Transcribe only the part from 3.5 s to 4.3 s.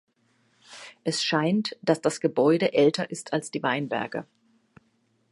die Weinberge.